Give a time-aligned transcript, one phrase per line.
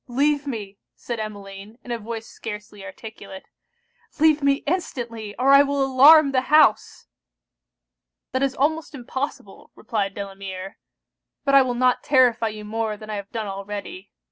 [0.07, 3.43] leave me!' said Emmeline, in a voice scarcely articulate.
[4.19, 7.05] 'Leave me instantly, or I will alarm the house!'
[8.31, 10.79] 'That is almost impossible!' replied Delamere;
[11.45, 14.09] 'but I will not terrify you more than I have done already.